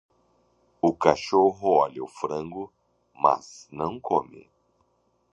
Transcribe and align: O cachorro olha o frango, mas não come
O 0.81 0.95
cachorro 0.95 1.69
olha 1.75 2.03
o 2.03 2.07
frango, 2.07 2.73
mas 3.13 3.67
não 3.71 3.99
come 3.99 4.49